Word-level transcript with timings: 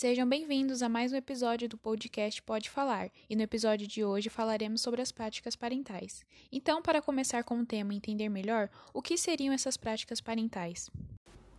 Sejam 0.00 0.28
bem-vindos 0.28 0.80
a 0.80 0.88
mais 0.88 1.12
um 1.12 1.16
episódio 1.16 1.68
do 1.68 1.76
podcast 1.76 2.40
Pode 2.42 2.70
Falar, 2.70 3.10
e 3.28 3.34
no 3.34 3.42
episódio 3.42 3.84
de 3.84 4.04
hoje 4.04 4.28
falaremos 4.28 4.80
sobre 4.80 5.02
as 5.02 5.10
práticas 5.10 5.56
parentais. 5.56 6.24
Então, 6.52 6.80
para 6.80 7.02
começar 7.02 7.42
com 7.42 7.58
o 7.58 7.66
tema 7.66 7.92
e 7.92 7.96
entender 7.96 8.28
melhor, 8.28 8.68
o 8.94 9.02
que 9.02 9.18
seriam 9.18 9.52
essas 9.52 9.76
práticas 9.76 10.20
parentais? 10.20 10.88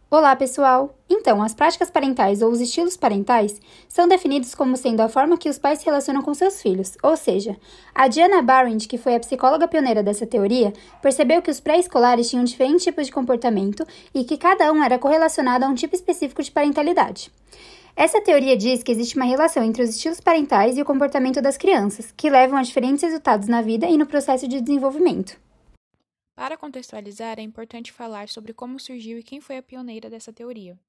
Olá, 0.09 0.33
pessoal! 0.37 0.97
Então, 1.09 1.43
as 1.43 1.53
práticas 1.53 1.91
parentais 1.91 2.41
ou 2.41 2.49
os 2.49 2.61
estilos 2.61 2.95
parentais 2.95 3.59
são 3.89 4.07
definidos 4.07 4.55
como 4.55 4.77
sendo 4.77 5.01
a 5.01 5.09
forma 5.09 5.37
que 5.37 5.49
os 5.49 5.59
pais 5.59 5.79
se 5.79 5.85
relacionam 5.85 6.21
com 6.21 6.33
seus 6.33 6.61
filhos, 6.61 6.97
ou 7.03 7.17
seja, 7.17 7.57
a 7.93 8.07
Diana 8.07 8.41
Barrett, 8.41 8.87
que 8.87 8.97
foi 8.97 9.15
a 9.15 9.19
psicóloga 9.19 9.67
pioneira 9.67 10.01
dessa 10.01 10.25
teoria, 10.25 10.71
percebeu 11.01 11.41
que 11.41 11.51
os 11.51 11.59
pré-escolares 11.59 12.29
tinham 12.29 12.45
diferentes 12.45 12.85
tipos 12.85 13.05
de 13.05 13.11
comportamento 13.11 13.85
e 14.15 14.23
que 14.23 14.37
cada 14.37 14.71
um 14.71 14.81
era 14.81 14.97
correlacionado 14.97 15.65
a 15.65 15.67
um 15.67 15.75
tipo 15.75 15.93
específico 15.93 16.41
de 16.41 16.51
parentalidade. 16.51 17.29
Essa 17.99 18.21
teoria 18.21 18.55
diz 18.55 18.81
que 18.81 18.93
existe 18.93 19.17
uma 19.17 19.25
relação 19.25 19.61
entre 19.61 19.83
os 19.83 19.89
estilos 19.89 20.21
parentais 20.21 20.77
e 20.77 20.81
o 20.81 20.85
comportamento 20.85 21.41
das 21.41 21.57
crianças, 21.57 22.13
que 22.13 22.29
levam 22.29 22.57
a 22.57 22.61
diferentes 22.61 23.03
resultados 23.03 23.49
na 23.49 23.61
vida 23.61 23.87
e 23.87 23.97
no 23.97 24.05
processo 24.05 24.47
de 24.47 24.61
desenvolvimento. 24.61 25.37
Para 26.33 26.55
contextualizar, 26.55 27.37
é 27.37 27.41
importante 27.41 27.91
falar 27.91 28.29
sobre 28.29 28.53
como 28.53 28.79
surgiu 28.79 29.19
e 29.19 29.21
quem 29.21 29.41
foi 29.41 29.57
a 29.57 29.61
pioneira 29.61 30.09
dessa 30.09 30.31
teoria. 30.31 30.79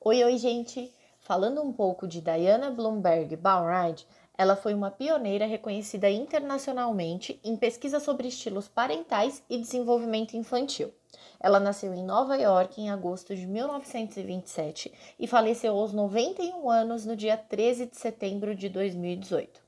Oi, 0.00 0.24
oi, 0.24 0.36
gente! 0.38 0.92
Falando 1.20 1.62
um 1.62 1.72
pouco 1.72 2.08
de 2.08 2.20
Diana 2.20 2.68
Bloomberg 2.68 3.36
Baumrind, 3.36 4.02
ela 4.38 4.56
foi 4.56 4.74
uma 4.74 4.90
pioneira 4.90 5.46
reconhecida 5.46 6.10
internacionalmente 6.10 7.40
em 7.42 7.56
pesquisa 7.56 7.98
sobre 8.00 8.28
estilos 8.28 8.68
parentais 8.68 9.42
e 9.48 9.58
desenvolvimento 9.58 10.36
infantil. 10.36 10.92
Ela 11.40 11.60
nasceu 11.60 11.94
em 11.94 12.04
Nova 12.04 12.36
York 12.36 12.80
em 12.80 12.90
agosto 12.90 13.34
de 13.34 13.46
1927 13.46 14.92
e 15.18 15.26
faleceu 15.26 15.76
aos 15.76 15.92
91 15.92 16.68
anos 16.68 17.06
no 17.06 17.16
dia 17.16 17.36
13 17.36 17.86
de 17.86 17.96
setembro 17.96 18.54
de 18.54 18.68
2018. 18.68 19.60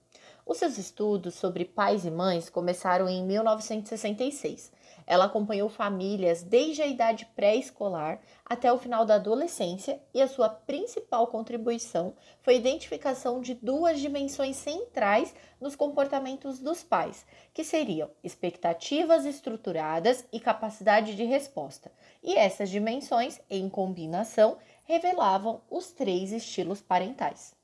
Os 0.45 0.57
seus 0.59 0.79
estudos 0.79 1.35
sobre 1.35 1.65
pais 1.65 2.05
e 2.05 2.11
mães 2.11 2.49
começaram 2.49 3.09
em 3.09 3.23
1966 3.25 4.73
ela 5.09 5.25
acompanhou 5.25 5.71
famílias 5.71 6.43
desde 6.43 6.83
a 6.83 6.87
idade 6.87 7.25
pré-escolar 7.35 8.21
até 8.45 8.71
o 8.71 8.77
final 8.79 9.07
da 9.07 9.15
adolescência 9.15 9.99
e 10.13 10.21
a 10.21 10.29
sua 10.29 10.51
principal 10.51 11.27
contribuição 11.29 12.15
foi 12.43 12.55
a 12.55 12.59
identificação 12.59 13.41
de 13.41 13.55
duas 13.55 13.99
dimensões 13.99 14.57
centrais 14.57 15.35
nos 15.59 15.75
comportamentos 15.75 16.59
dos 16.59 16.83
pais, 16.83 17.25
que 17.55 17.65
seriam 17.65 18.11
expectativas 18.23 19.25
estruturadas 19.25 20.27
e 20.31 20.39
capacidade 20.39 21.17
de 21.17 21.25
resposta. 21.25 21.91
E 22.23 22.37
essas 22.37 22.69
dimensões, 22.69 23.41
em 23.49 23.67
combinação, 23.67 24.59
revelavam 24.85 25.63
os 25.71 25.91
três 25.91 26.33
estilos 26.33 26.83
parentais. 26.83 27.58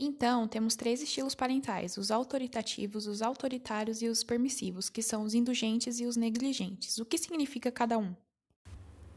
Então, 0.00 0.46
temos 0.46 0.76
três 0.76 1.02
estilos 1.02 1.34
parentais: 1.34 1.96
os 1.96 2.12
autoritativos, 2.12 3.08
os 3.08 3.20
autoritários 3.20 4.00
e 4.00 4.06
os 4.06 4.22
permissivos, 4.22 4.88
que 4.88 5.02
são 5.02 5.22
os 5.22 5.34
indulgentes 5.34 5.98
e 5.98 6.06
os 6.06 6.16
negligentes. 6.16 6.98
O 6.98 7.04
que 7.04 7.18
significa 7.18 7.72
cada 7.72 7.98
um? 7.98 8.14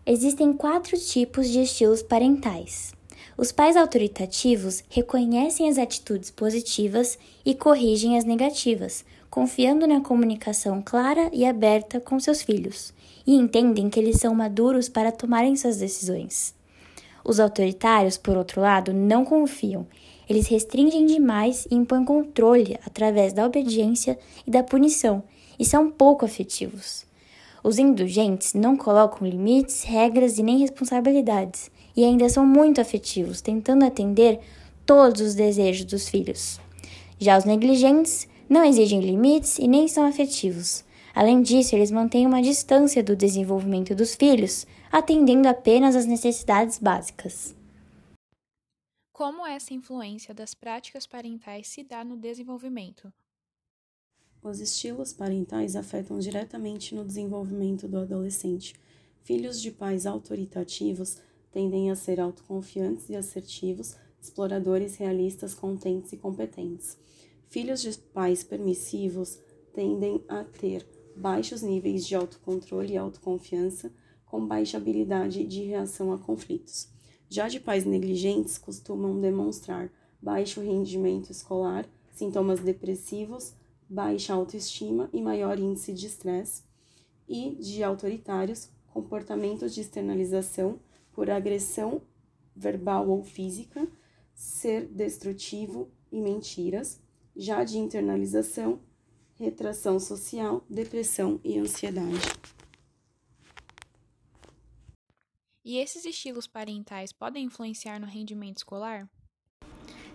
Existem 0.03 0.51
quatro 0.51 0.97
tipos 0.97 1.47
de 1.49 1.61
estilos 1.61 2.01
parentais. 2.01 2.93
Os 3.37 3.51
pais 3.51 3.77
autoritativos 3.77 4.83
reconhecem 4.89 5.69
as 5.69 5.77
atitudes 5.77 6.31
positivas 6.31 7.19
e 7.45 7.53
corrigem 7.53 8.17
as 8.17 8.25
negativas, 8.25 9.05
confiando 9.29 9.85
na 9.85 10.01
comunicação 10.01 10.81
clara 10.83 11.29
e 11.31 11.45
aberta 11.45 11.99
com 11.99 12.19
seus 12.19 12.41
filhos, 12.41 12.91
e 13.25 13.35
entendem 13.35 13.87
que 13.87 13.99
eles 13.99 14.17
são 14.17 14.33
maduros 14.33 14.89
para 14.89 15.11
tomarem 15.11 15.55
suas 15.55 15.77
decisões. 15.77 16.55
Os 17.23 17.39
autoritários, 17.39 18.17
por 18.17 18.35
outro 18.35 18.59
lado, 18.59 18.91
não 18.91 19.23
confiam 19.23 19.85
eles 20.31 20.47
restringem 20.47 21.05
demais 21.05 21.67
e 21.69 21.75
impõem 21.75 22.05
controle 22.05 22.79
através 22.85 23.33
da 23.33 23.45
obediência 23.45 24.17
e 24.47 24.49
da 24.49 24.63
punição, 24.63 25.21
e 25.59 25.65
são 25.65 25.91
pouco 25.91 26.23
afetivos. 26.23 27.05
Os 27.61 27.77
indulgentes 27.77 28.53
não 28.53 28.77
colocam 28.77 29.27
limites, 29.27 29.83
regras 29.83 30.37
e 30.37 30.43
nem 30.43 30.57
responsabilidades, 30.57 31.69
e 31.95 32.05
ainda 32.05 32.29
são 32.29 32.45
muito 32.45 32.79
afetivos, 32.79 33.41
tentando 33.41 33.83
atender 33.83 34.39
todos 34.85 35.19
os 35.19 35.35
desejos 35.35 35.85
dos 35.85 36.07
filhos. 36.07 36.59
Já 37.19 37.37
os 37.37 37.43
negligentes 37.43 38.25
não 38.49 38.63
exigem 38.63 39.01
limites 39.01 39.59
e 39.59 39.67
nem 39.67 39.87
são 39.89 40.05
afetivos. 40.05 40.85
Além 41.13 41.41
disso, 41.41 41.75
eles 41.75 41.91
mantêm 41.91 42.25
uma 42.25 42.41
distância 42.41 43.03
do 43.03 43.17
desenvolvimento 43.17 43.93
dos 43.93 44.15
filhos, 44.15 44.65
atendendo 44.89 45.49
apenas 45.49 45.93
às 45.93 46.05
necessidades 46.05 46.79
básicas. 46.79 47.53
Como 49.21 49.45
essa 49.45 49.71
influência 49.71 50.33
das 50.33 50.55
práticas 50.55 51.05
parentais 51.05 51.67
se 51.67 51.83
dá 51.83 52.03
no 52.03 52.17
desenvolvimento? 52.17 53.13
Os 54.41 54.59
estilos 54.59 55.13
parentais 55.13 55.75
afetam 55.75 56.17
diretamente 56.17 56.95
no 56.95 57.05
desenvolvimento 57.05 57.87
do 57.87 57.99
adolescente. 57.99 58.73
Filhos 59.21 59.61
de 59.61 59.69
pais 59.69 60.07
autoritativos 60.07 61.21
tendem 61.51 61.91
a 61.91 61.95
ser 61.95 62.19
autoconfiantes 62.19 63.09
e 63.09 63.15
assertivos, 63.15 63.95
exploradores 64.19 64.95
realistas, 64.95 65.53
contentes 65.53 66.11
e 66.13 66.17
competentes. 66.17 66.97
Filhos 67.47 67.79
de 67.83 67.95
pais 67.95 68.43
permissivos 68.43 69.37
tendem 69.71 70.25
a 70.27 70.43
ter 70.43 70.83
baixos 71.15 71.61
níveis 71.61 72.07
de 72.07 72.15
autocontrole 72.15 72.93
e 72.93 72.97
autoconfiança, 72.97 73.93
com 74.25 74.47
baixa 74.47 74.77
habilidade 74.77 75.45
de 75.45 75.61
reação 75.61 76.11
a 76.11 76.17
conflitos. 76.17 76.89
Já 77.33 77.47
de 77.47 77.61
pais 77.61 77.85
negligentes, 77.85 78.57
costumam 78.57 79.17
demonstrar 79.17 79.89
baixo 80.21 80.59
rendimento 80.59 81.31
escolar, 81.31 81.87
sintomas 82.11 82.59
depressivos, 82.59 83.53
baixa 83.89 84.33
autoestima 84.33 85.09
e 85.13 85.21
maior 85.21 85.57
índice 85.57 85.93
de 85.93 86.07
estresse, 86.07 86.61
e 87.29 87.55
de 87.55 87.85
autoritários, 87.85 88.67
comportamentos 88.93 89.73
de 89.73 89.79
externalização 89.79 90.77
por 91.13 91.29
agressão 91.29 92.01
verbal 92.53 93.07
ou 93.07 93.23
física, 93.23 93.87
ser 94.35 94.87
destrutivo 94.87 95.89
e 96.11 96.19
mentiras, 96.19 96.99
já 97.33 97.63
de 97.63 97.77
internalização, 97.77 98.81
retração 99.35 100.01
social, 100.01 100.65
depressão 100.69 101.39
e 101.45 101.57
ansiedade. 101.57 102.19
E 105.63 105.77
esses 105.77 106.05
estilos 106.05 106.47
parentais 106.47 107.11
podem 107.11 107.45
influenciar 107.45 107.99
no 107.99 108.07
rendimento 108.07 108.57
escolar? 108.57 109.07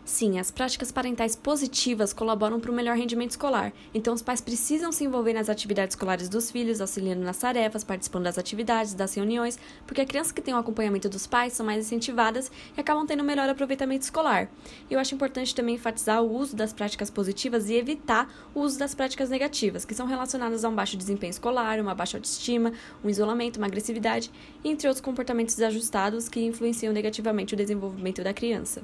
Sim, 0.07 0.39
as 0.39 0.53
práticas 0.53 0.93
parentais 0.93 1.35
positivas 1.35 2.13
colaboram 2.13 2.61
para 2.61 2.71
o 2.71 2.75
melhor 2.75 2.97
rendimento 2.97 3.33
escolar. 3.33 3.73
Então, 3.93 4.15
os 4.15 4.23
pais 4.23 4.41
precisam 4.41 4.93
se 4.93 5.03
envolver 5.03 5.33
nas 5.33 5.49
atividades 5.49 5.97
escolares 5.97 6.29
dos 6.29 6.49
filhos, 6.49 6.81
auxiliando 6.81 7.25
nas 7.25 7.39
tarefas, 7.39 7.83
participando 7.83 8.23
das 8.23 8.39
atividades, 8.39 8.95
das 8.95 9.15
reuniões, 9.15 9.59
porque 9.85 10.01
as 10.01 10.07
crianças 10.07 10.31
que 10.31 10.41
têm 10.41 10.55
o 10.55 10.59
acompanhamento 10.59 11.09
dos 11.09 11.27
pais 11.27 11.55
são 11.55 11.67
mais 11.67 11.85
incentivadas 11.85 12.53
e 12.77 12.81
acabam 12.81 13.05
tendo 13.05 13.25
melhor 13.25 13.49
aproveitamento 13.49 14.05
escolar. 14.05 14.49
E 14.89 14.95
eu 14.95 15.01
acho 15.01 15.13
importante 15.13 15.53
também 15.53 15.75
enfatizar 15.75 16.23
o 16.23 16.33
uso 16.33 16.55
das 16.55 16.73
práticas 16.73 17.11
positivas 17.11 17.69
e 17.69 17.75
evitar 17.75 18.33
o 18.55 18.61
uso 18.61 18.79
das 18.79 18.95
práticas 18.95 19.29
negativas, 19.29 19.85
que 19.85 19.93
são 19.93 20.07
relacionadas 20.07 20.65
a 20.65 20.69
um 20.69 20.75
baixo 20.77 20.97
desempenho 20.97 21.33
escolar, 21.33 21.81
uma 21.81 21.97
baixa 21.97 22.17
autoestima, 22.17 22.73
um 23.03 23.11
isolamento, 23.11 23.57
uma 23.57 23.67
agressividade, 23.67 24.31
entre 24.65 24.87
outros 24.87 25.05
comportamentos 25.05 25.57
desajustados 25.57 26.29
que 26.29 26.39
influenciam 26.39 26.93
negativamente 26.93 27.55
o 27.55 27.57
desenvolvimento 27.57 28.23
da 28.23 28.33
criança 28.33 28.83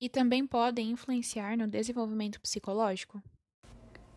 e 0.00 0.08
também 0.08 0.46
podem 0.46 0.90
influenciar 0.90 1.56
no 1.56 1.66
desenvolvimento 1.66 2.40
psicológico? 2.40 3.22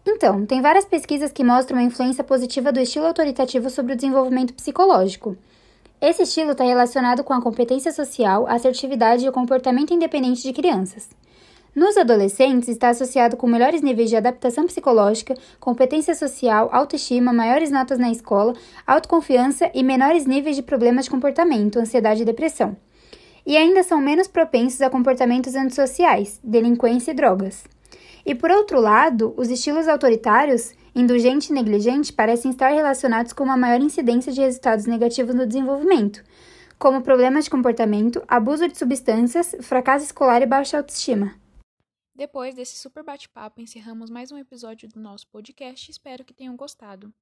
Então, 0.06 0.46
tem 0.46 0.62
várias 0.62 0.86
pesquisas 0.86 1.32
que 1.32 1.44
mostram 1.44 1.78
a 1.78 1.84
influência 1.84 2.24
positiva 2.24 2.72
do 2.72 2.80
estilo 2.80 3.06
autoritativo 3.06 3.70
sobre 3.70 3.94
o 3.94 3.96
desenvolvimento 3.96 4.54
psicológico. 4.54 5.38
Esse 6.00 6.24
estilo 6.24 6.52
está 6.52 6.64
relacionado 6.64 7.24
com 7.24 7.34
a 7.34 7.42
competência 7.42 7.92
social, 7.92 8.48
assertividade 8.48 9.26
e 9.26 9.30
o 9.30 9.34
comportamento 9.34 9.94
independente 9.94 10.44
de 10.44 10.54
crianças. 10.54 11.10
Nos 11.76 11.98
adolescentes, 11.98 12.70
está 12.70 12.90
associado 12.90 13.36
com 13.36 13.46
melhores 13.48 13.82
níveis 13.82 14.10
de 14.10 14.16
adaptação 14.16 14.66
psicológica, 14.66 15.36
competência 15.60 16.16
social, 16.16 16.70
autoestima, 16.72 17.34
maiores 17.34 17.70
notas 17.70 18.00
na 18.00 18.10
escola, 18.10 18.54
autoconfiança 18.86 19.70
e 19.74 19.84
menores 19.84 20.26
níveis 20.26 20.56
de 20.56 20.64
problemas 20.64 21.06
de 21.06 21.12
comportamento, 21.12 21.78
ansiedade 21.78 22.22
e 22.22 22.26
depressão 22.26 22.78
e 23.48 23.56
ainda 23.56 23.82
são 23.82 24.02
menos 24.02 24.28
propensos 24.28 24.82
a 24.82 24.90
comportamentos 24.90 25.56
antissociais, 25.56 26.38
delinquência 26.44 27.12
e 27.12 27.14
drogas. 27.14 27.64
E 28.26 28.36
por 28.36 28.52
outro 28.52 28.82
lado, 28.82 29.34
os 29.38 29.50
estilos 29.50 29.88
autoritários, 29.88 30.74
indulgente 30.94 31.50
e 31.50 31.54
negligente, 31.54 32.12
parecem 32.12 32.52
estar 32.52 32.68
relacionados 32.68 33.32
com 33.32 33.46
uma 33.46 33.56
maior 33.56 33.80
incidência 33.80 34.34
de 34.34 34.42
resultados 34.42 34.86
negativos 34.86 35.34
no 35.34 35.48
desenvolvimento, 35.48 36.22
como 36.78 37.02
problemas 37.02 37.46
de 37.46 37.50
comportamento, 37.50 38.22
abuso 38.28 38.68
de 38.68 38.78
substâncias, 38.78 39.56
fracasso 39.62 40.04
escolar 40.04 40.42
e 40.42 40.46
baixa 40.46 40.78
autoestima. 40.78 41.34
Depois 42.14 42.54
desse 42.54 42.76
super 42.78 43.04
bate-papo, 43.04 43.62
encerramos 43.62 44.10
mais 44.10 44.30
um 44.30 44.38
episódio 44.38 44.90
do 44.90 45.00
nosso 45.00 45.26
podcast. 45.28 45.90
Espero 45.90 46.26
que 46.26 46.34
tenham 46.34 46.58
gostado. 46.58 47.14